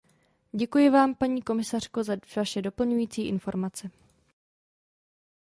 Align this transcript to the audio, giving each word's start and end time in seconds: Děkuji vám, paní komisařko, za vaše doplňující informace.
Děkuji 0.51 0.89
vám, 0.89 1.15
paní 1.15 1.41
komisařko, 1.41 2.03
za 2.03 2.17
vaše 2.35 2.61
doplňující 2.61 3.27
informace. 3.27 3.89